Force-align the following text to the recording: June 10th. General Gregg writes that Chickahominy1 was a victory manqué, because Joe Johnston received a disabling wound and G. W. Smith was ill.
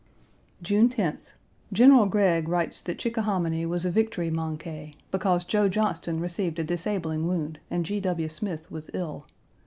June 0.63 0.89
10th. 0.89 1.33
General 1.71 2.07
Gregg 2.07 2.49
writes 2.49 2.81
that 2.81 2.97
Chickahominy1 2.97 3.69
was 3.69 3.85
a 3.85 3.91
victory 3.91 4.31
manqué, 4.31 4.95
because 5.11 5.43
Joe 5.45 5.69
Johnston 5.69 6.19
received 6.19 6.57
a 6.57 6.63
disabling 6.63 7.27
wound 7.27 7.59
and 7.69 7.85
G. 7.85 7.99
W. 7.99 8.27
Smith 8.27 8.71
was 8.71 8.89
ill. 8.95 9.27